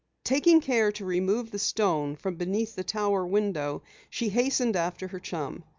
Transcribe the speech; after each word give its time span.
Taking 0.23 0.61
care 0.61 0.91
to 0.93 1.05
remove 1.05 1.51
the 1.51 1.59
stone 1.59 2.15
from 2.15 2.33
beneath 2.35 2.73
the 2.75 2.83
tower 2.83 3.23
window, 3.23 3.83
she 4.09 4.29
hastened 4.29 4.75
after 4.75 5.09
her 5.09 5.19
chum. 5.19 5.63